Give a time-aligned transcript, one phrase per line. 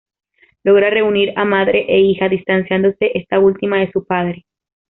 [0.63, 4.45] Logra reunir a madre e hija, distanciándose esta última de su padre.